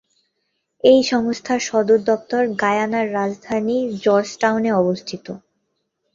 এই 0.83 0.99
সংস্থার 1.03 1.59
সদর 1.59 1.99
দপ্তর 2.05 2.41
গায়ানার 2.61 3.07
রাজধানী 3.13 3.77
জর্জটাউনে 4.03 4.71
অবস্থিত। 4.73 5.25